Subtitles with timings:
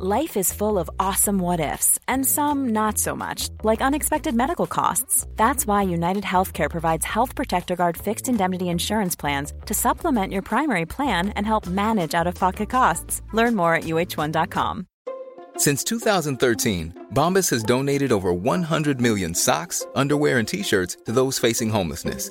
[0.00, 4.68] Life is full of awesome what ifs, and some not so much, like unexpected medical
[4.68, 5.26] costs.
[5.34, 10.42] That's why United Healthcare provides Health Protector Guard fixed indemnity insurance plans to supplement your
[10.42, 13.22] primary plan and help manage out of pocket costs.
[13.32, 14.86] Learn more at uh1.com.
[15.56, 21.40] Since 2013, Bombas has donated over 100 million socks, underwear, and t shirts to those
[21.40, 22.30] facing homelessness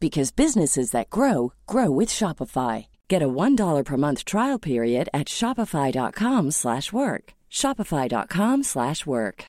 [0.00, 2.86] because businesses that grow grow with Shopify.
[3.08, 7.32] Get a $1 per month trial period at shopify.com/work.
[7.50, 9.44] shopify.com/work.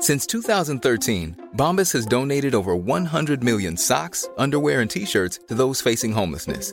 [0.00, 6.12] Since 2013, Bombas has donated over 100 million socks, underwear, and t-shirts to those facing
[6.12, 6.72] homelessness.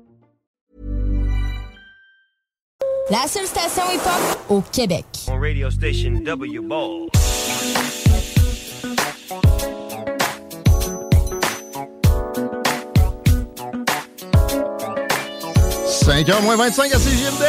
[3.11, 5.03] La seule station hip-hop au Québec.
[5.27, 7.09] On radio station W Ball.
[15.85, 17.43] 5h moins 25 à CGMD.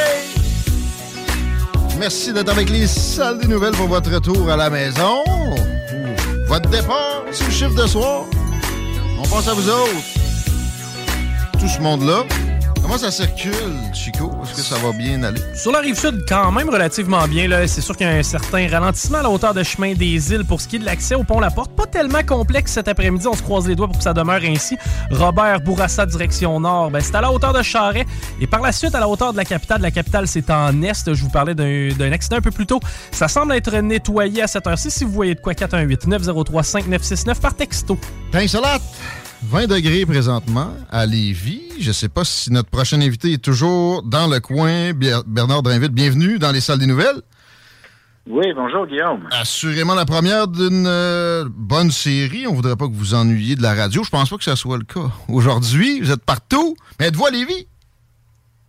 [2.00, 5.22] Merci d'être avec les salles des nouvelles pour votre retour à la maison.
[6.48, 8.24] Votre départ sur le chiffre de soir.
[9.16, 9.92] On pense à vous autres.
[11.60, 12.24] Tout ce monde-là.
[12.82, 14.31] Comment ça circule, Chico?
[14.52, 15.40] Est-ce que ça va bien aller?
[15.54, 17.48] Sur la rive sud, quand même relativement bien.
[17.48, 17.66] Là.
[17.66, 20.44] C'est sûr qu'il y a un certain ralentissement à la hauteur de chemin des îles
[20.44, 21.74] pour ce qui est de l'accès au pont La Porte.
[21.74, 23.26] Pas tellement complexe cet après-midi.
[23.26, 24.76] On se croise les doigts pour que ça demeure ainsi.
[25.10, 26.90] Robert Bourassa, direction nord.
[26.90, 28.04] Ben, c'est à la hauteur de Charret.
[28.42, 29.80] Et par la suite, à la hauteur de la capitale.
[29.80, 31.14] La capitale, c'est en est.
[31.14, 32.80] Je vous parlais d'un accident un peu plus tôt.
[33.10, 34.90] Ça semble être nettoyé à cette heure-ci.
[34.90, 37.98] Si vous voyez de quoi, 418-903-5969 par texto.
[38.30, 38.82] Pain salade!
[39.44, 41.62] 20 degrés présentement à Lévis.
[41.80, 44.92] Je ne sais pas si notre prochain invité est toujours dans le coin.
[45.26, 47.20] Bernard Drinville, bienvenue dans les salles des nouvelles.
[48.28, 49.28] Oui, bonjour Guillaume.
[49.32, 52.46] Assurément la première d'une euh, bonne série.
[52.46, 54.04] On voudrait pas que vous ennuyiez de la radio.
[54.04, 55.10] Je pense pas que ce soit le cas.
[55.28, 56.76] Aujourd'hui, vous êtes partout.
[57.00, 57.66] Mais êtes-vous à Lévis?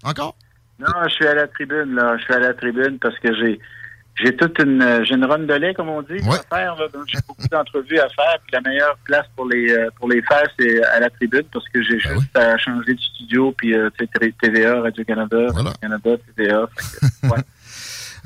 [0.04, 0.36] Encore?
[0.80, 2.18] Non, je suis à la tribune, là.
[2.18, 3.60] Je suis à la tribune parce que j'ai
[4.16, 6.76] j'ai toute une euh, j'ai une run de lait, comme on dit, à faire.
[6.94, 8.38] donc j'ai beaucoup d'entrevues à faire.
[8.46, 11.68] Puis la meilleure place pour les euh, pour les faire, c'est à la tribune parce
[11.70, 13.54] que j'ai ben juste à changer de studio.
[13.58, 16.62] Puis euh, tu sais, TVA, Radio Canada, Radio Canada, TVA.
[17.24, 17.30] ouais.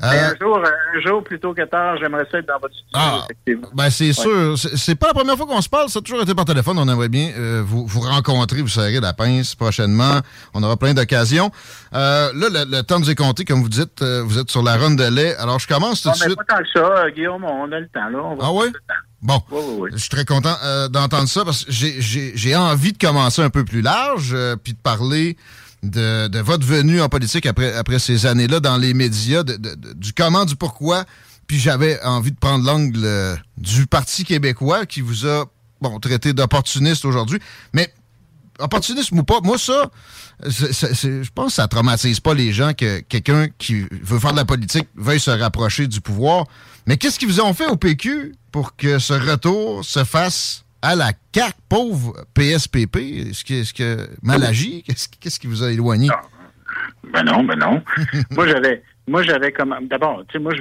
[0.00, 0.62] un, jour,
[1.00, 3.68] jour, plutôt que tard, j'aimerais ça être dans votre studio, ah, effectivement.
[3.74, 4.58] Ben c'est sûr.
[4.58, 5.88] C'est pas la première fois qu'on se parle.
[5.88, 6.78] Ça a toujours été par téléphone.
[6.78, 7.32] On aimerait bien
[7.62, 8.62] vous, vous rencontrer.
[8.62, 10.20] Vous serez la pince prochainement.
[10.54, 11.50] On aura plein d'occasions.
[11.94, 13.44] Euh, là, le, temps nous est compté.
[13.44, 15.36] Comme vous dites, vous êtes sur la run de lait.
[15.36, 16.36] Alors, je commence tout de suite.
[16.36, 17.44] pas tant que ça, Guillaume.
[17.44, 18.36] On a le temps, là.
[18.40, 18.66] ah oui?
[19.20, 19.42] Bon,
[19.92, 20.54] je suis très content
[20.90, 25.36] d'entendre ça parce que j'ai envie de commencer un peu plus large puis de parler
[25.82, 30.56] de, votre venue en politique après, après ces années-là dans les médias, du comment, du
[30.56, 31.04] pourquoi.
[31.46, 35.46] Puis j'avais envie de prendre l'angle euh, du Parti québécois qui vous a
[35.80, 37.38] bon, traité d'opportuniste aujourd'hui.
[37.72, 37.92] Mais
[38.58, 39.90] opportunisme ou pas, moi ça,
[40.44, 44.44] je pense que ça traumatise pas les gens que quelqu'un qui veut faire de la
[44.44, 46.44] politique veuille se rapprocher du pouvoir.
[46.86, 50.94] Mais qu'est-ce qu'ils vous ont fait au PQ pour que ce retour se fasse à
[50.94, 52.96] la CAQ, pauvre PSPP?
[52.96, 54.82] Est-ce que, est que mal agi?
[54.82, 56.08] Qu'est-ce qui vous a éloigné?
[57.12, 57.82] Ben non, ben non.
[58.30, 60.52] moi, j'avais, moi, j'avais comme, d'abord, tu sais, moi,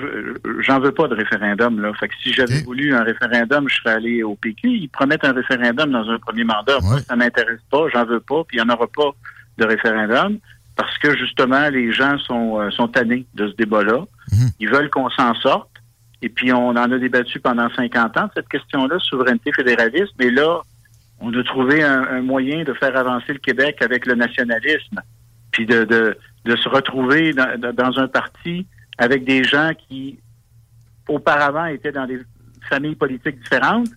[0.61, 1.91] j'en veux pas de référendum, là.
[1.99, 4.69] Fait que si j'avais voulu un référendum, je serais allé au PQ.
[4.69, 6.79] Ils promettent un référendum dans un premier mandat.
[6.81, 9.11] Moi, ça m'intéresse pas, j'en veux pas, puis il n'y en aura pas
[9.57, 10.39] de référendum
[10.77, 14.05] parce que, justement, les gens sont, euh, sont tannés de ce débat-là.
[14.31, 14.49] Mhm.
[14.59, 15.69] Ils veulent qu'on s'en sorte.
[16.21, 20.13] Et puis, on en a débattu pendant 50 ans, cette question-là, souveraineté fédéraliste.
[20.19, 20.61] Mais là,
[21.19, 25.01] on a trouvé un, moyen de faire avancer le Québec avec le nationalisme,
[25.51, 28.65] puis de, de, de se retrouver dans, dans, un parti
[28.97, 30.19] avec des gens qui,
[31.07, 32.19] auparavant, étaient dans des
[32.69, 33.89] familles politiques différentes,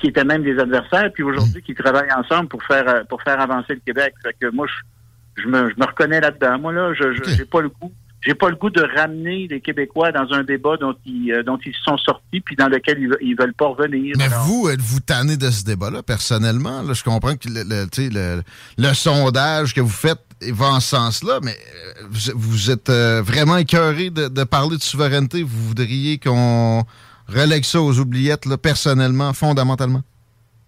[0.00, 3.74] qui étaient même des adversaires, puis aujourd'hui, qui travaillent ensemble pour faire pour faire avancer
[3.74, 4.14] le Québec.
[4.22, 6.58] Fait que moi, je, je, me, je me reconnais là-dedans.
[6.60, 10.10] Moi, là, je j'ai pas le goût j'ai pas le goût de ramener les Québécois
[10.10, 13.36] dans un débat dont ils, euh, dont ils sont sortis puis dans lequel ils, ils
[13.36, 14.14] veulent pas revenir.
[14.18, 16.82] Mais vous, êtes-vous tanné de ce débat-là, personnellement?
[16.82, 18.42] Là, je comprends que le, le,
[18.76, 20.20] le, sondage que vous faites
[20.50, 21.56] va en ce sens-là, mais
[22.00, 25.42] euh, vous, êtes euh, vraiment écœuré de, de, parler de souveraineté.
[25.42, 26.84] Vous voudriez qu'on
[27.28, 30.02] relègue ça aux oubliettes, là, personnellement, fondamentalement?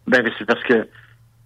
[0.07, 0.89] Ben, c'est parce que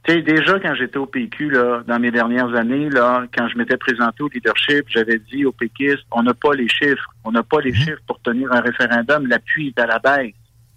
[0.04, 3.56] tu sais, déjà, quand j'étais au PQ, là, dans mes dernières années, là, quand je
[3.56, 7.08] m'étais présenté au leadership, j'avais dit aux péquistes, on n'a pas les chiffres.
[7.24, 7.76] On n'a pas les mhm.
[7.76, 9.26] chiffres pour tenir un référendum.
[9.26, 10.34] L'appui est à la baisse.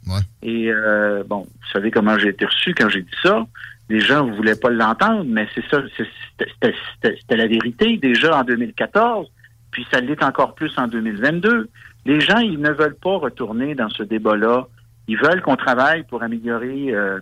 [0.08, 0.22] Ouais.
[0.42, 3.46] Et, euh, bon, vous savez comment j'ai été reçu quand j'ai dit ça.
[3.90, 9.28] Les gens ne voulaient pas l'entendre, mais c'est ça, c'était la vérité déjà en 2014,
[9.72, 11.70] puis ça l'est encore plus en 2022.
[12.06, 14.68] Les gens, ils ne veulent pas retourner dans ce débat-là.
[15.08, 17.20] Ils veulent qu'on travaille pour améliorer euh,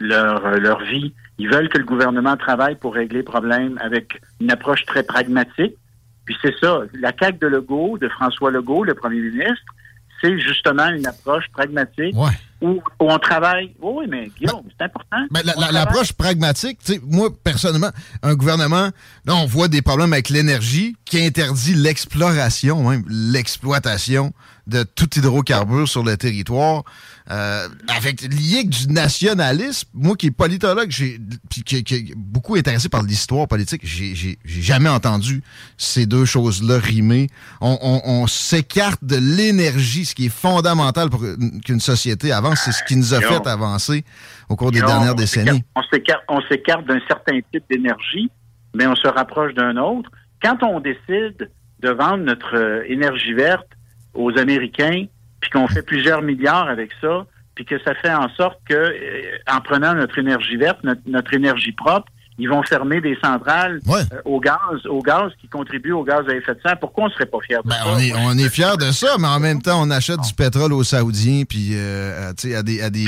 [0.00, 1.12] leur, euh, leur vie.
[1.38, 5.76] Ils veulent que le gouvernement travaille pour régler le problème avec une approche très pragmatique.
[6.24, 9.74] Puis c'est ça, la CAQ de Legault, de François Legault, le premier ministre,
[10.20, 12.14] c'est justement une approche pragmatique
[12.60, 13.74] où, on travaille.
[13.80, 15.16] oui, mais Guillaume, c'est important.
[15.30, 15.42] Mais
[15.72, 17.90] l'approche pragmatique, moi, personnellement,
[18.22, 18.90] un gouvernement,
[19.24, 24.32] là, on voit des problèmes avec l'énergie qui interdit l'exploration, même l'exploitation
[24.66, 26.84] de tout hydrocarbure sur le territoire.
[27.30, 31.20] Euh, avec lié du nationalisme, moi qui est politologue, j'ai
[31.50, 35.42] qui, qui, est beaucoup intéressé par l'histoire politique, j'ai jamais entendu
[35.76, 37.28] ces deux choses-là rimer.
[37.60, 41.22] On, on, on s'écarte de l'énergie, ce qui est fondamental pour
[41.64, 42.49] qu'une société avance.
[42.56, 44.04] C'est ce qui nous a fait avancer
[44.48, 45.64] au cours des dernières décennies.
[45.76, 48.30] On s'écarte d'un certain type d'énergie,
[48.74, 50.10] mais on se rapproche d'un autre.
[50.42, 51.50] Quand on décide
[51.80, 53.66] de vendre notre euh, énergie verte
[54.14, 55.06] aux Américains,
[55.40, 59.38] puis qu'on fait plusieurs milliards avec ça, puis que ça fait en sorte que, euh,
[59.50, 64.40] en prenant notre énergie verte, notre, énergie propre, ils vont fermer des centrales euh, au
[64.40, 66.78] gaz, au gaz qui contribue au gaz à effet de serre.
[66.80, 67.84] Pourquoi on ne serait pas fiers de ben, ça?
[67.86, 70.72] On est, on est fiers de ça, mais en même temps, on achète du pétrole
[70.72, 73.06] aux Saoudiens puis euh, à des, à des,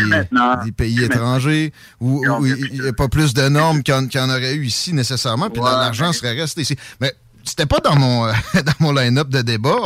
[0.64, 4.54] des pays étrangers où, il n'y a pas plus de normes qu'il y, en aurait
[4.54, 6.76] eu ici nécessairement, puis l'argent serait resté ici.
[7.00, 7.12] Mais
[7.44, 9.76] c'était pas dans mon, euh, dans mon line-up de débat.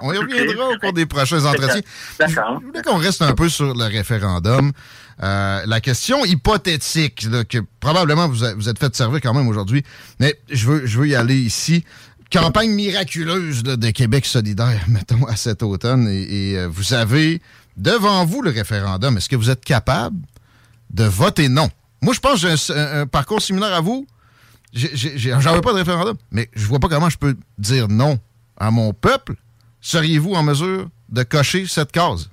[0.00, 1.80] On, y reviendra au cours des prochains entretiens.
[2.18, 2.58] D'accord.
[2.60, 4.72] Je voulais qu'on reste un peu sur le référendum.
[5.22, 9.82] Euh, la question hypothétique, que probablement vous, vous êtes fait servir quand même aujourd'hui,
[10.20, 11.84] mais je veux, je veux y aller ici.
[12.30, 16.08] Campagne miraculeuse de Québec solidaire, mettons, à cet automne.
[16.08, 17.40] Et, euh, vous avez
[17.76, 19.16] devant vous le référendum.
[19.16, 20.18] Est-ce que vous êtes capable
[20.90, 21.68] de voter non?
[22.02, 24.06] Moi, je pense que j'ai un parcours similaire à vous
[24.72, 28.18] j'en veux pas de référendum, mais je vois pas comment je peux dire non
[28.56, 29.34] à mon peuple.
[29.80, 32.30] Seriez-vous en mesure de cocher cette case?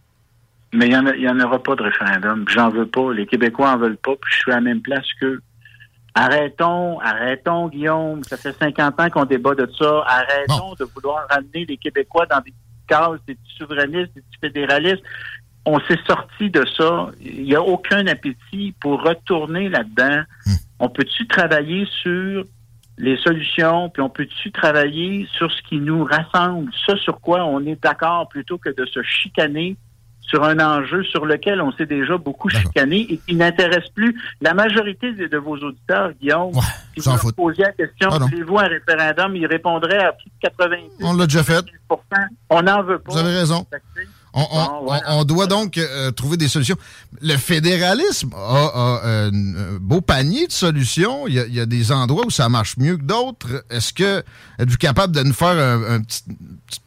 [0.74, 2.46] Mais il n'y en, aura pas de référendum.
[2.50, 3.14] J'en veux pas.
[3.14, 5.42] Les Québécois en veulent pas, puis je suis à la même place qu'eux.
[6.16, 8.24] Arrêtons, arrêtons, Guillaume.
[8.24, 10.04] Ça fait 50 ans qu'on débat de ça.
[10.08, 12.54] Arrêtons de vouloir ramener les Québécois dans des
[12.88, 15.04] cases, des souverainistes, des fédéralistes.
[15.66, 17.08] On s'est sorti de ça.
[17.22, 20.24] Il n'y a aucun appétit pour retourner là-dedans.
[20.46, 20.52] Hmm
[20.84, 22.44] on peut-tu travailler sur
[22.98, 27.66] les solutions, puis on peut-tu travailler sur ce qui nous rassemble, ça sur quoi on
[27.66, 29.78] est d'accord plutôt que de se chicaner
[30.20, 34.54] sur un enjeu sur lequel on s'est déjà beaucoup chicané et qui n'intéresse plus la
[34.54, 36.52] majorité de, vos auditeurs, Guillaume.
[36.98, 40.50] si vous leur posiez la question, ah voulez-vous un référendum, ils répondraient à plus de
[40.50, 41.64] 90 On l'a déjà fait.
[42.50, 43.14] On n'en veut pas.
[43.14, 43.66] Vous avez raison.
[44.34, 46.76] On, doit donc euh, trouver des solutions.
[47.22, 49.30] Le fédéralisme a, un
[49.80, 51.28] beau panier de solutions.
[51.28, 53.64] Il y, a, des endroits où ça marche mieux que d'autres.
[53.70, 54.24] Est-ce que
[54.58, 56.26] êtes-vous capable de nous faire une petite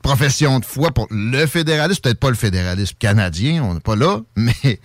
[0.02, 2.00] profession de foi pour le fédéralisme?
[2.02, 4.80] Peut-être pas le fédéralisme canadien, on n'est pas là, mais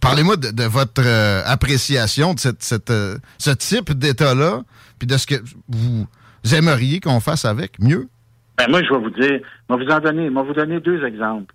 [0.00, 4.62] parlez-moi de, votre euh, appréciation de cette, euh, ce type d'État-là,
[4.98, 5.34] puis de ce que
[5.68, 6.06] vous
[6.52, 8.08] aimeriez qu'on fasse avec mieux.
[8.56, 10.80] Ben moi, je vais vous dire, je vais vous en donner, je vais vous donner
[10.80, 11.54] deux exemples.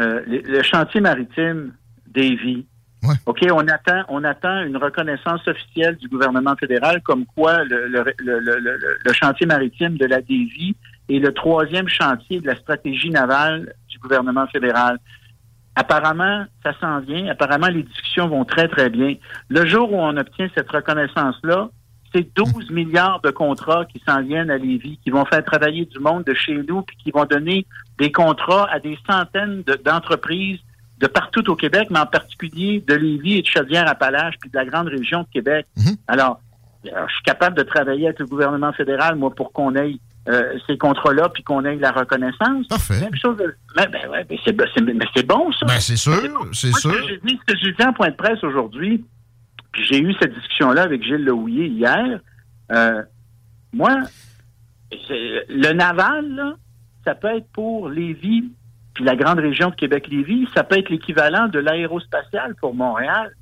[0.00, 1.72] Euh, le, chantier maritime
[2.08, 2.66] Davy.
[3.26, 9.12] OK, on attend, on attend une reconnaissance officielle du gouvernement fédéral comme quoi le, le,
[9.12, 10.74] chantier maritime de la Davy
[11.10, 14.98] est le troisième chantier de la stratégie navale du gouvernement fédéral.
[15.76, 17.28] Apparemment, ça s'en vient.
[17.28, 19.16] Apparemment, les discussions vont très, très bien.
[19.48, 21.68] Le jour où on obtient cette reconnaissance-là,
[22.14, 25.98] c'est 12 milliards de contrats qui s'en viennent à Lévis, qui vont faire travailler du
[25.98, 27.66] monde de chez nous, puis qui vont donner
[27.98, 30.58] des contrats à des centaines d'entreprises
[30.98, 34.64] de partout au Québec, mais en particulier de Lévis et de Chaudière-Appalaches, puis de la
[34.64, 35.66] grande région de Québec.
[35.76, 35.96] Mhm.
[36.06, 36.40] Alors,
[36.84, 39.96] je suis capable de travailler avec le gouvernement fédéral, moi, pour qu'on ait
[40.28, 42.66] euh, ces contrats-là, puis qu'on ait la reconnaissance.
[42.68, 43.00] Parfait.
[43.00, 43.36] Même chose.
[43.76, 45.66] Mais, ben, ouais, mais c'est bon, ça.
[45.66, 46.14] Ben, c'est sûr,
[46.52, 46.92] c'est sûr.
[46.94, 49.04] Ce que j'ai dit, ce que j'ai dit en point de presse aujourd'hui,
[49.72, 52.20] puis j'ai eu cette discussion-là avec Gilles Lehouillier hier,
[52.72, 53.02] euh,
[53.72, 53.98] moi,
[54.90, 56.54] c'est- le naval, là,
[57.04, 58.44] ça peut être pour Lévis,
[58.94, 63.32] puis la grande région de Québec-Lévis, ça peut être l'équivalent de l'aérospatial pour Montréal.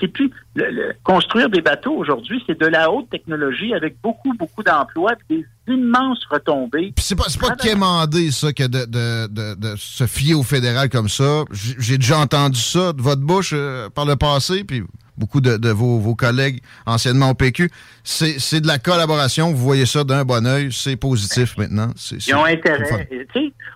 [0.00, 4.32] C'est plus le- le- construire des bateaux aujourd'hui, c'est de la haute technologie avec beaucoup,
[4.34, 6.92] beaucoup d'emplois, des immenses retombées.
[6.96, 10.88] Puis c'est pas, pas quémander, ça, que de, de, de, de se fier au fédéral
[10.88, 11.44] comme ça.
[11.52, 14.82] J'ai déjà entendu ça de votre bouche euh, par le passé, puis
[15.18, 17.70] beaucoup de, de vos, vos collègues anciennement au PQ.
[18.04, 19.50] C'est de la collaboration.
[19.50, 20.72] Vous voyez ça d'un bon oeil.
[20.72, 21.90] C'est positif maintenant.
[22.10, 23.08] Ils ont intérêt.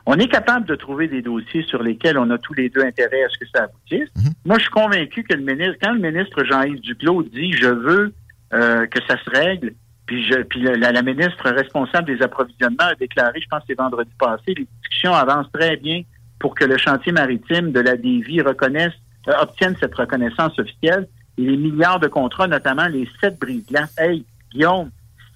[0.06, 3.22] On est capable de trouver des dossiers sur lesquels on a tous les deux intérêt
[3.24, 4.08] à ce que ça aboutisse.
[4.16, 4.32] Mhm.
[4.44, 8.14] Moi, je suis convaincu que le ministre, quand le ministre Jean-Yves Duclos dit je veux
[8.54, 9.74] euh, que ça se règle,
[10.06, 13.78] puis, je, puis la, la ministre responsable des approvisionnements a déclaré, je pense que c'est
[13.78, 16.02] vendredi passé, les discussions avancent très bien
[16.38, 18.92] pour que le chantier maritime de la DV reconnaisse,
[19.28, 21.06] euh, obtienne cette reconnaissance officielle
[21.38, 23.94] les milliards de contrats, notamment les sept brises-glaces.
[23.98, 24.90] Hey, Guillaume,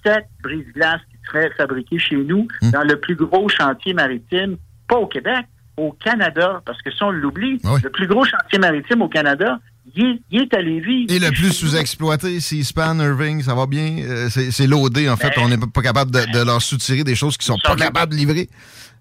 [0.05, 2.71] sept brises-glaces qui seraient fabriquées chez nous Hmm.
[2.71, 5.45] dans le plus gros chantier maritime, pas au Québec,
[5.77, 7.81] au Canada, parce que ça, on l'oublie, Ah oui.
[7.83, 9.59] le plus gros chantier maritime au Canada,
[9.95, 11.05] il est, est à Lévis.
[11.09, 13.97] Et le plus sous-exploité, C-SPAN, Irving, ça va bien?
[13.99, 15.31] Euh, c'est c'est loadé, en fait.
[15.35, 18.11] Ben, On n'est pas capable de, de leur soutirer des choses qui sont pas capables
[18.13, 18.49] de livrer.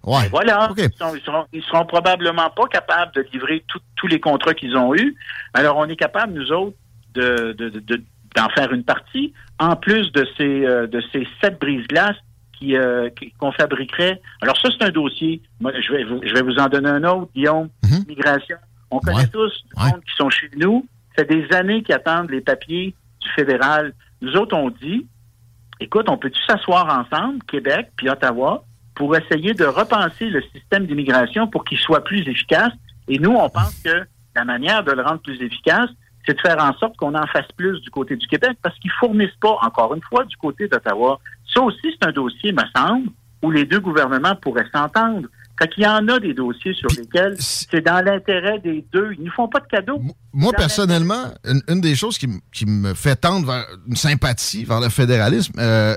[0.05, 0.29] Ouais.
[0.31, 0.71] Voilà.
[0.71, 0.79] OK.
[0.79, 4.55] Ils, sont, ils seront, ils seront probablement pas capables de livrer tout- tous les contrats
[4.55, 5.17] qu'ils ont eus.
[5.55, 6.77] Alors, on est capable, nous autres,
[7.17, 8.03] de, de- de- de-
[8.37, 12.17] d'en faire une partie, en plus de ces, euh, de ces sept brises-glaces
[12.59, 14.21] qui, euh, qui- qu'on fabriquerait.
[14.43, 15.41] Alors, ça, c'est un dossier.
[15.61, 17.69] Moi, je vais vous, je vais vous en donner un autre, Guillaume.
[17.83, 18.05] Mhm.
[18.09, 18.57] Migration.
[18.91, 19.27] On connaît Ouais.
[19.29, 19.91] tous du Ouais.
[20.07, 20.87] qui sont chez nous.
[21.17, 23.93] Ça fait des années qu'ils attendent les papiers du fédéral.
[24.21, 25.07] Nous autres, on dit,
[25.81, 31.49] écoute, on peut-tu s'asseoir ensemble, Québec puis Ottawa, pour essayer de repenser le système d'immigration
[31.49, 32.73] pour qu'il soit plus efficace?
[33.09, 34.05] Et nous, on pense que
[34.35, 35.91] la manière de le rendre plus efficace,
[36.27, 38.91] c'est de faire en sorte qu'on en fasse plus du côté du Québec parce qu'ils
[38.93, 41.21] fournissent pas, encore une fois, du côté d'Ottawa.
[41.55, 43.09] Ça aussi, c'est un dossier, me semble,
[43.43, 45.29] où les deux gouvernements pourraient s'entendre.
[45.59, 49.13] Fait qu'il y en a des dossiers sur Puis, lesquels c'est- dans l'intérêt des deux.
[49.19, 50.01] Ils ne font pas de cadeaux.
[50.35, 54.65] Moi, personnellement, une, une des choses qui, m- qui me fait tendre vers une sympathie
[54.65, 55.97] vers le fédéralisme, euh,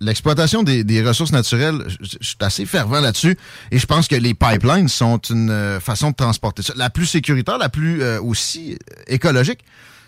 [0.00, 3.36] l'exploitation des, des ressources naturelles, je, je suis assez fervent là-dessus
[3.70, 6.72] et je pense que les pipelines sont une euh, façon de transporter ça.
[6.76, 9.60] La plus sécuritaire, la plus euh, aussi écologique.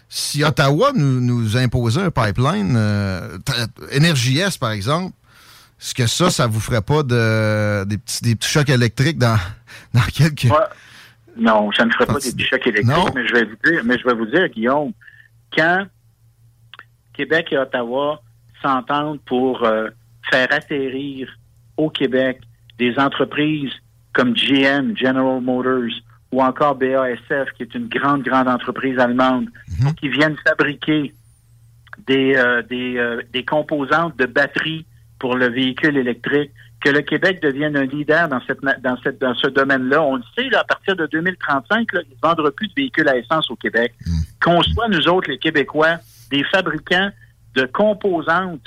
[0.08, 3.52] Si Ottawa nous, nous imposait un pipeline, euh, t-
[3.94, 5.14] Énergie S, par exemple,
[5.80, 9.38] est-ce que ça, ça vous ferait pas de, des, petits, des petits chocs électriques dans,
[9.94, 10.46] dans quelques...
[11.36, 13.06] Non, ça ne ferait pas des chocs électriques, Non.
[13.14, 14.92] mais je vais vous dire, mais je vais vous dire, Guillaume,
[15.56, 15.86] quand
[17.12, 18.20] Québec et Ottawa
[18.62, 19.88] s'entendent pour euh,
[20.30, 21.28] faire atterrir
[21.76, 22.40] au Québec
[22.78, 23.70] des entreprises
[24.12, 25.90] comme GM, General Motors,
[26.32, 29.48] ou encore BASF, qui est une grande, grande entreprise allemande,
[29.80, 29.94] Mhm.
[29.94, 31.14] qui viennent fabriquer
[32.06, 34.84] des, euh, des, euh, des composantes de batteries
[35.18, 39.34] pour le véhicule électrique, que le Québec devienne un leader dans, cette, dans, cette, dans
[39.34, 40.00] ce domaine-là.
[40.02, 43.08] On le sait, là, à partir de 2035, là, il ne vendra plus de véhicules
[43.08, 43.94] à essence au Québec.
[44.40, 45.96] Qu'on soit, nous autres, les Québécois,
[46.30, 47.10] des fabricants
[47.54, 48.62] de composantes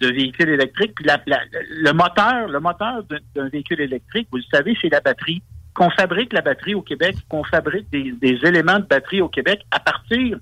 [0.00, 0.94] de véhicules électriques.
[0.94, 1.40] Puis la- la-
[1.70, 5.42] le moteur, le moteur d'un- d'un véhicule électrique, vous le savez, c'est la batterie.
[5.74, 9.60] Qu'on fabrique la batterie au Québec, qu'on fabrique des, des éléments de batterie au Québec
[9.70, 10.38] à partir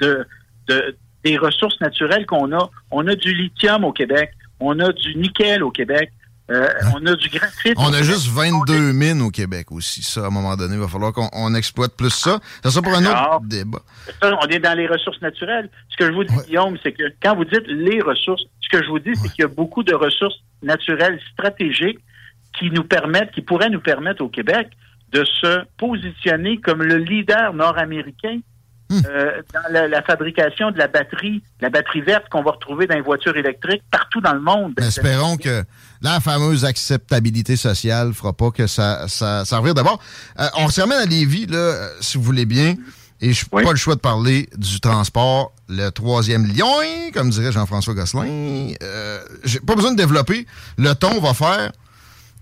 [0.00, 0.26] de,
[0.68, 2.70] de- des ressources naturelles qu'on a.
[2.90, 6.10] On a du lithium au Québec, on a du nickel au Québec,
[6.50, 7.74] euh, on a du graphite.
[7.76, 10.02] On a juste 22 mines au Québec aussi.
[10.02, 12.38] Ça, à un moment donné, il va falloir qu'on on exploite plus ça.
[12.62, 13.80] Ça sera pour un autre débat.
[14.22, 15.68] Ça, on est dans les ressources naturelles.
[15.90, 16.44] Ce que je vous dis, Ouais.
[16.46, 19.42] Guillaume, c'est que quand vous dites les ressources, ce que je vous dis, c'est qu'il
[19.42, 21.98] y a beaucoup de ressources naturelles stratégiques
[22.58, 24.68] qui nous permettent, qui pourraient nous permettre au Québec
[25.12, 28.40] de se positionner comme le leader nord-américain
[28.90, 29.00] Hmm.
[29.06, 32.94] euh, dans la, la fabrication de la batterie, la batterie verte qu'on va retrouver dans
[32.94, 34.72] les voitures électriques partout dans le monde.
[34.78, 35.62] Mais espérons que
[36.00, 39.74] la fameuse acceptabilité sociale fera pas que ça, ça, ça revire.
[39.74, 40.00] D'abord,
[40.40, 42.76] euh, on se ramène à Lévis, là, euh, si vous voulez bien.
[43.20, 43.64] Et je n'ai Oui.
[43.64, 46.70] pas le choix de parler du transport, le troisième lion,
[47.12, 48.72] comme dirait Jean-François Gosselin.
[48.82, 50.46] Euh, J'ai pas besoin de développer.
[50.78, 51.72] Le ton va faire.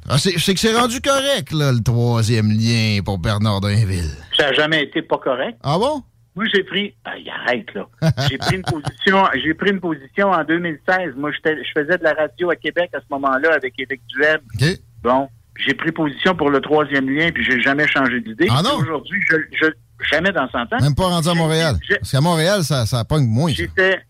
[0.08, 4.10] Ah, c'est que c'est rendu correct, là, le troisième lien pour Bernardinville.
[4.36, 5.58] Ça n'a jamais été pas correct.
[5.64, 6.02] Ah bon?
[6.36, 6.94] Moi, j'ai pris.
[7.04, 7.88] Aïe, arrête, là.
[8.28, 9.24] J'ai pris une position.
[9.42, 11.14] J'ai pris une position en 2016.
[11.16, 14.40] Moi, je faisais de la radio à Québec à ce moment-là avec Éric Duhem.
[14.54, 14.78] OK.
[15.02, 15.28] Bon.
[15.58, 18.46] J'ai pris position pour le troisième lien, puis j'ai jamais changé d'idée.
[18.50, 18.76] Ah non?
[18.78, 19.70] Aujourd'hui, je, je,
[20.10, 20.66] jamais dans 100 ans.
[20.82, 21.76] Même pas rendu à Montréal.
[21.88, 23.50] Parce qu'à Montréal, ça, ça pogne moins.
[23.50, 24.00] J'étais,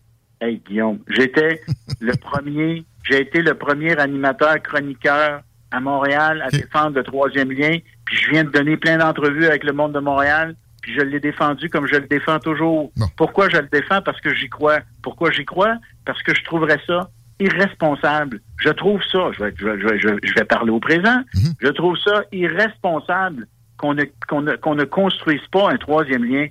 [0.41, 1.61] hey Guillaume, j'étais
[2.01, 5.41] le premier, j'ai été le premier animateur chroniqueur
[5.71, 7.77] à Montréal à défendre le troisième lien.
[8.05, 10.55] Puis je viens de donner plein d'entrevues avec le monde de Montréal.
[10.81, 12.91] Puis je l'ai défendu comme je le défends toujours.
[13.17, 14.01] Pourquoi je le défends?
[14.01, 14.79] Parce que j'y crois.
[15.01, 15.75] Pourquoi j'y crois?
[16.05, 18.41] Parce que je trouverais ça irresponsable.
[18.59, 21.21] Je trouve ça, je vais, je vais- je vais- je parler au présent,
[21.59, 26.47] je trouve ça irresponsable qu'on ne, qu'on ne, qu'on ne construise pas un troisième lien.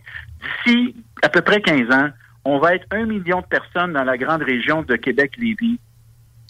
[0.65, 2.11] D'ici à peu près 15 ans,
[2.45, 5.81] on va être un million de personnes dans la grande région de Québec-Lévis.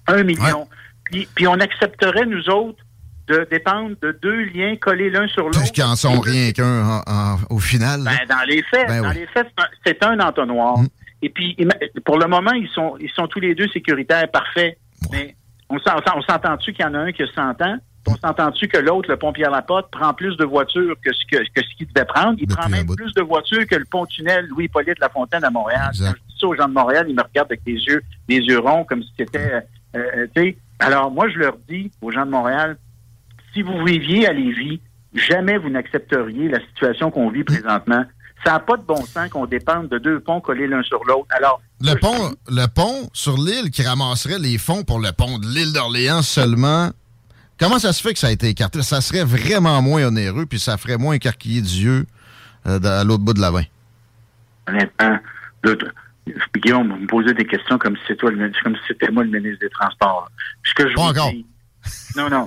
[0.07, 0.69] Un million.
[1.05, 2.83] Puis, puis on accepterait, nous autres,
[3.29, 5.59] de dépendre de deux liens collés l'un sur l'autre.
[5.59, 7.03] Puisqu'ils en sont rien qu'un
[7.51, 8.03] au final.
[8.05, 9.17] Ben, dans les faits, Ben dans oui.
[9.17, 9.49] les faits,
[9.85, 10.77] c'est un- entonnoir.
[11.23, 11.57] Et puis,
[12.05, 14.79] pour le moment, ils sont, ils sont tous les deux sécuritaires, parfaits.
[15.11, 15.35] Mais
[15.69, 17.79] on s'en- on s'entend-tu qu'il y en a un qui a 100 ans?
[18.05, 21.39] puis On s'entend-tu que l'autre, le pont Pierre-Lapotte, prend plus de voitures que ce que,
[21.43, 22.35] que ce qu'il devait prendre?
[22.39, 25.91] Il prend même plus de voitures que le pont-tunnel Louis-Hippolyte Lafontaine à Montréal.
[25.99, 28.37] Quand je dis ça aux gens de Montréal, ils me regardent avec des yeux, des
[28.37, 29.65] yeux ronds, comme si c'était...
[29.97, 30.53] euh, euh.
[30.79, 32.77] Alors, moi, je leur dis aux gens de Montréal,
[33.57, 34.81] si vous viviez à Lévis,
[35.15, 38.05] jamais vous n'accepteriez la situation qu'on vit présentement.
[38.45, 41.27] Ça n'a pas de bon sens qu'on dépende de deux ponts collés l'un sur l'autre.
[41.31, 45.47] Alors, Le pont, le pont sur l'île qui ramasserait les fonds pour le pont de
[45.47, 46.91] l'île d'Orléans seulement.
[47.59, 48.83] Comment ça se fait que ça a été écarté?
[48.83, 52.05] Ça serait vraiment moins onéreux, puis ça ferait moins écarquiller d'yeux
[52.67, 53.65] euh, à l'autre bout de la main.
[54.69, 55.19] honnêtement,
[56.57, 60.29] Guillaume, vous me posez des questions comme si c'était si moi le ministre des Transports.
[60.65, 61.47] Ce que je vous dis-
[62.17, 62.47] non, non.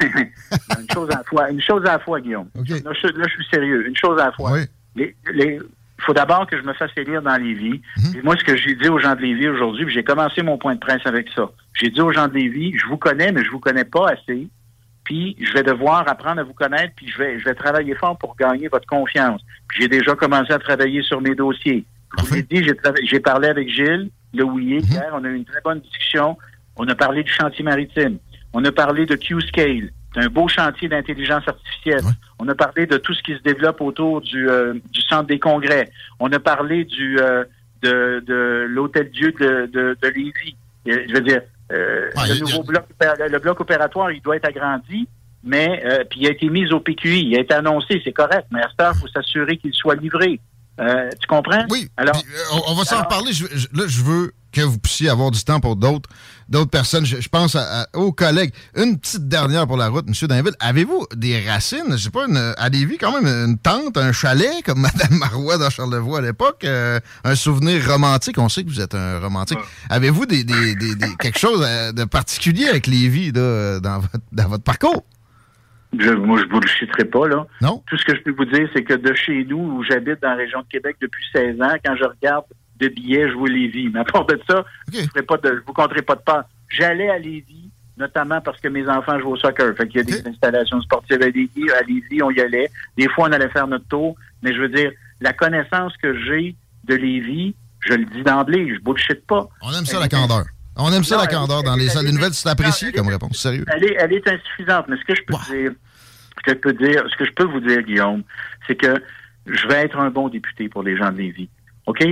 [0.00, 1.50] une chose à la fois.
[1.50, 2.48] Une chose à la fois, Guillaume.
[2.84, 3.86] Là, je, là, je suis sérieux.
[3.86, 4.50] Une chose à la fois.
[4.96, 5.60] Les- les-
[5.98, 7.80] il faut d'abord que je me fasse élire dans Lévis.
[7.96, 8.16] Mhm.
[8.18, 10.74] Et moi, ce que j'ai dit aux gens de Lévis aujourd'hui, j'ai commencé mon point
[10.74, 11.50] de presse avec ça.
[11.74, 14.48] J'ai dit aux gens de Lévis, je vous connais, mais je vous connais pas assez.
[15.04, 18.18] Puis je vais devoir apprendre à vous connaître, puis je vais, je vais travailler fort
[18.18, 19.40] pour gagner votre confiance.
[19.68, 21.84] Puis j'ai déjà commencé à travailler sur mes dossiers.
[22.18, 22.66] Je vous l'ai dit,
[23.04, 26.36] j'ai parlé avec Gilles Le Houillet hier, on a eu une très bonne discussion.
[26.76, 28.18] On a parlé du chantier maritime.
[28.54, 29.90] On a parlé de Q-Scale.
[30.14, 32.00] C'est un beau chantier d'intelligence artificielle.
[32.38, 35.38] On a parlé de tout ce qui se développe autour du, euh, du centre des
[35.40, 35.90] congrès.
[36.20, 37.44] On a parlé du euh,
[37.82, 40.56] de, de l'hôtel Dieu de, de, de Lévis.
[40.86, 41.40] Je veux dire,
[41.72, 42.84] euh, le nouveau bloc,
[43.28, 45.08] le bloc opératoire, il doit être agrandi,
[45.42, 48.46] mais euh, puis il a été mis au PQI, il a été annoncé, c'est correct,
[48.52, 50.38] mais à ce temps, il faut s'assurer qu'il soit livré.
[50.80, 51.64] Euh, tu comprends?
[51.70, 51.88] Oui.
[51.96, 52.14] Alors,
[52.52, 53.32] On, on va s'en reparler.
[53.32, 56.08] Je- je- là, je veux que vous puissiez avoir du temps pour d'autres
[56.48, 57.04] d'autres personnes.
[57.06, 58.52] Je, je pense à- à- aux collègues.
[58.76, 60.28] Une petite dernière pour la route, M.
[60.28, 60.54] Dainville.
[60.60, 64.62] Avez-vous des racines, je sais pas, une, à Lévis, quand même, une tente, un chalet,
[64.64, 68.36] comme Mme Marois dans Charlevoix à l'époque, euh, un souvenir romantique?
[68.38, 69.58] On sait que vous êtes un romantique.
[69.90, 74.18] Avez-vous des, des- des- des- quelque chose euh, de particulier avec Lévis là, dans, votre,
[74.32, 75.04] dans votre parcours?
[75.98, 77.46] Je, moi, je vous le chiterai pas, là.
[77.62, 77.82] Non?
[77.86, 80.30] Tout ce que je peux vous dire, c'est que de chez nous, où j'habite dans
[80.30, 82.44] la région de Québec depuis 16 ans, quand je regarde
[82.80, 83.88] de billets, vois Lévis.
[83.92, 86.44] Mais à part de ça, je pas je vous compterai pas de part.
[86.68, 89.76] J'allais à Lévis, notamment parce que mes enfants jouent au soccer.
[89.76, 92.70] Fait qu'il y a des installations sportives à Lévis, à Lévis, on y allait.
[92.96, 94.16] Des fois, on allait faire notre tour.
[94.42, 97.54] Mais je veux dire, la connaissance que j'ai de Lévis,
[97.86, 99.46] je le dis d'emblée, je bullshit pas.
[99.62, 100.44] On aime ça, la candeur.
[100.76, 101.62] On aime ça, Non, la candeur.
[101.62, 103.38] Dans les salles elle- nouvelles, c'est apprécié comme réponse.
[103.38, 103.64] Sérieux.
[103.68, 105.72] Elle est, elle est insuffisante, mais ce que je peux dire,
[106.38, 108.22] ce que je peux dire, ce que je peux vous dire, Guillaume,
[108.66, 108.94] c'est que
[109.46, 111.48] je vais être un bon député pour les gens de Lévis.
[111.86, 112.02] OK?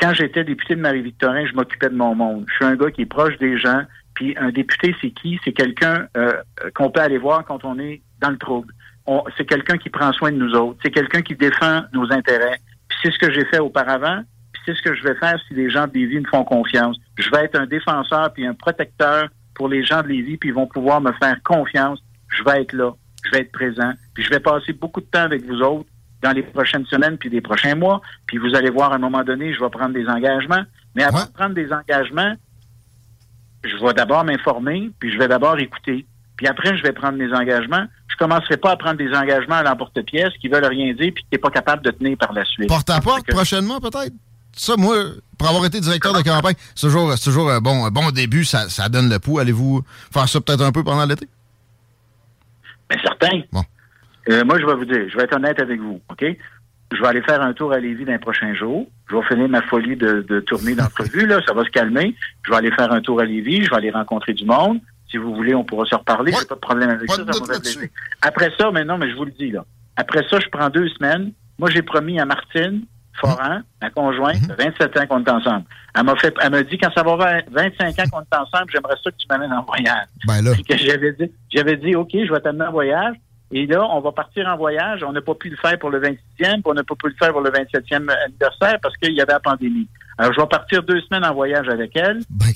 [0.00, 2.46] Quand j'étais député de Marie-Victorin, je m'occupais de mon monde.
[2.48, 3.82] Je suis un gars qui est proche des gens.
[4.14, 5.38] Puis un député, c'est qui?
[5.44, 6.32] C'est quelqu'un euh,
[6.74, 8.72] qu'on peut aller voir quand on est dans le trouble.
[9.36, 10.78] C'est quelqu'un qui prend soin de nous autres.
[10.82, 12.58] C'est quelqu'un qui défend nos intérêts.
[12.88, 14.22] Puis c'est ce que j'ai fait auparavant.
[14.52, 16.96] Puis c'est ce que je vais faire si les gens de Lévis me font confiance.
[17.18, 20.54] Je vais être un défenseur puis un protecteur pour les gens de Lévis, puis ils
[20.54, 22.00] vont pouvoir me faire confiance.
[22.28, 22.92] Je vais être là.
[23.24, 23.92] Je vais être présent.
[24.14, 25.89] Puis je vais passer beaucoup de temps avec vous autres
[26.22, 28.00] dans les prochaines semaines puis les prochains mois.
[28.26, 30.64] Puis vous allez voir à un moment donné, je vais prendre des engagements.
[30.94, 32.34] Mais avant de prendre des engagements,
[33.64, 36.06] je vais d'abord m'informer, puis je vais d'abord écouter.
[36.36, 37.84] Puis après, je vais prendre mes engagements.
[38.08, 41.28] Je commencerai pas à prendre des engagements à l'emporte-pièce qui veulent rien dire puis que
[41.28, 42.68] tu n'es pas capable de tenir par la suite.
[42.68, 44.12] Porte à porte prochainement, peut-être?
[44.56, 44.96] Ça, moi,
[45.38, 48.68] pour avoir été directeur de campagne, c'est toujours, toujours un, bon, un bon début, ça,
[48.68, 49.38] ça donne le pouls.
[49.38, 51.28] Allez-vous faire ça peut-être un peu pendant l'été?
[52.90, 53.42] Mais certain.
[54.28, 56.24] Euh, moi, je vais vous dire, je vais être honnête avec vous, OK?
[56.92, 58.86] Je vais aller faire un tour à Lévis dans les prochains jours.
[59.08, 61.40] Je vais finir ma folie de, de tournée d'entrevue, là.
[61.46, 62.16] Ça va se calmer.
[62.44, 63.64] Je vais aller faire un tour à Lévis.
[63.64, 64.80] Je vais aller rencontrer du monde.
[65.08, 66.32] Si vous voulez, on pourra se reparler.
[66.32, 67.24] J'ai pas de problème avec ça.
[67.32, 67.88] ça plaisir.
[68.22, 69.64] Après ça, mais non, mais je vous le dis, là.
[69.96, 71.32] Après ça, je prends deux semaines.
[71.58, 72.82] Moi, j'ai promis à Martine,
[73.20, 75.64] Foran, ma conjointe, 27 ans qu'on est ensemble.
[75.94, 78.70] Elle m'a fait, elle m'a dit, quand ça va faire 25 ans qu'on est ensemble,
[78.72, 80.06] j'aimerais ça que tu m'amènes en voyage.
[80.26, 80.52] Ben là.
[80.70, 83.16] J'avais dit, j'avais dit, OK, je vais t'amener en voyage.
[83.52, 85.02] Et là, on va partir en voyage.
[85.02, 87.14] On n'a pas pu le faire pour le 26e, puis on n'a pas pu le
[87.18, 89.88] faire pour le 27e anniversaire parce qu'il y avait la pandémie.
[90.18, 92.20] Alors, je vais partir deux semaines en voyage avec elle.
[92.28, 92.52] Ben.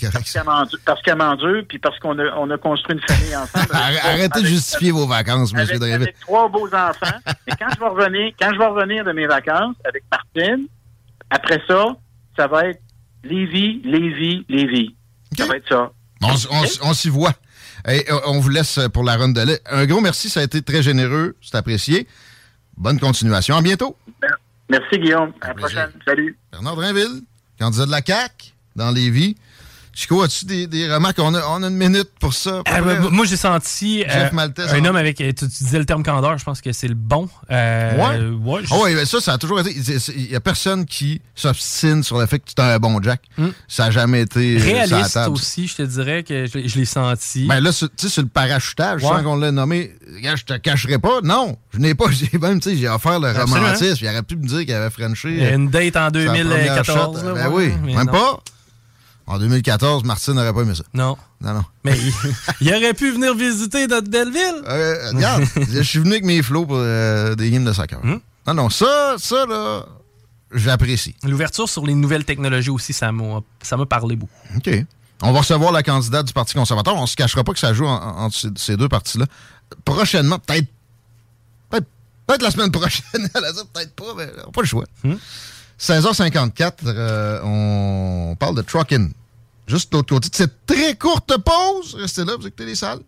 [0.84, 3.68] Parce qu'elle m'endure, puis parce qu'on a, on a construit une famille ensemble.
[3.72, 5.60] Arrêtez de justifier vos vacances, M.
[5.60, 6.02] avec, David.
[6.02, 7.16] avec trois beaux enfants.
[7.46, 10.66] Mais quand je vais revenir, quand je vais revenir de mes vacances avec Martine,
[11.30, 11.86] après ça,
[12.36, 12.82] ça va être
[13.24, 14.94] Lévis, Lévis, Lévis.
[15.36, 15.90] Ça va être ça.
[16.82, 17.32] On s'y voit.
[17.86, 19.60] Et, euh, on vous laisse pour la ronde de lait.
[19.70, 22.06] Un gros merci, ça a été très généreux, c'est apprécié.
[22.76, 23.56] Bonne continuation.
[23.56, 23.96] À bientôt.
[24.68, 25.32] Merci, Guillaume.
[25.40, 25.90] À la prochaine.
[26.06, 26.36] Salut.
[26.50, 27.22] Bernard Drinville,
[27.58, 29.36] candidat de la CAQ dans Lévis.
[29.94, 31.18] Chico, as-tu des, des remarques?
[31.20, 32.62] On a, on a une minute pour ça.
[32.68, 34.28] Euh, moi, j'ai senti euh,
[34.72, 35.16] un homme avec.
[35.18, 37.28] Tu, tu disais le terme candeur, je pense que c'est le bon.
[37.50, 38.62] Euh, Ouais.
[38.64, 39.70] je- Ah ouais, mais ça, ça a toujours été.
[40.16, 43.20] Il n'y a personne qui s'obstine sur le fait que tu es un bon Jack.
[43.68, 44.56] Ça n'a jamais été.
[44.56, 45.34] euh, la Réaliste table.
[45.34, 47.46] aussi, je te dirais que je, je l'ai senti.
[47.46, 49.08] Ben là, tu sais, sur le parachutage, Ouais.
[49.08, 51.20] sans qu'on l'ait nommé, je te cacherai pas.
[51.22, 52.06] Non, je n'ai pas.
[52.10, 53.56] J'ai même, tu sais, j'ai offert le Absolument.
[53.66, 53.98] romantisme.
[54.04, 55.28] Il aurait pu me dire qu'il avait Frenché.
[55.30, 57.20] Il y a une date en sa première 2014.
[57.20, 57.26] shot.
[57.26, 58.12] là, Ben oui, mais même non.
[58.12, 58.40] pas.
[59.26, 60.84] En 2014, Martine n'aurait pas aimé ça.
[60.92, 61.16] Non.
[61.40, 61.64] Non, non.
[61.84, 62.12] Mais il,
[62.60, 64.62] il aurait pu venir visiter notre belle ville.
[64.68, 67.98] Euh, regarde, je suis venu avec mes flots pour euh, des games de soccer.
[68.04, 68.18] Hmm?
[68.46, 69.86] Non, non, ça, ça, là,
[70.52, 71.14] j'apprécie.
[71.22, 73.40] L'ouverture sur les nouvelles technologies aussi, ça m'a
[73.88, 74.32] parlé beaucoup.
[74.56, 74.70] OK.
[75.22, 76.94] On va recevoir la candidate du Parti conservateur.
[76.96, 79.24] On se cachera pas que ça joue en- en- entre ces, deux partis-là.
[79.86, 80.68] Prochainement, peut-être.
[82.26, 83.02] Peut-être la semaine prochaine,
[83.34, 84.84] peut-être pas, mais on n'a pas le choix.
[85.80, 89.12] 16h54, euh, on parle de trucking.
[89.66, 91.94] Juste l'autre côté de cette très courte pause.
[91.94, 93.00] Restez là, vous écoutez les salles.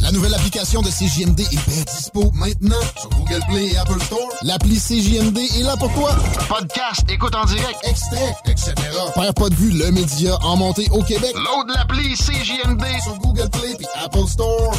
[0.00, 4.28] La nouvelle application de CJMD est bien dispo maintenant sur Google Play et Apple Store.
[4.42, 6.14] L'appli CJMD est là pour toi.
[6.48, 7.76] Podcast, écoute en direct.
[7.82, 8.74] Extrait, etc.
[9.14, 11.34] Père pas de vue, le média en montée au Québec.
[11.34, 12.84] Load l'appli CJMD.
[13.02, 14.72] Sur Google Play et Apple Store.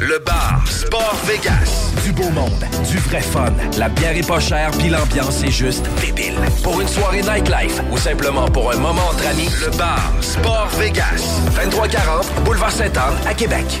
[0.00, 1.92] Le bar Sport Vegas.
[2.04, 3.52] Du beau monde, du vrai fun.
[3.76, 6.38] La bière est pas chère, puis l'ambiance est juste débile.
[6.62, 11.22] Pour une soirée nightlife ou simplement pour un moment entre amis, le bar Sport Vegas.
[11.56, 13.80] 2340 Boulevard Sainte-Anne à Québec.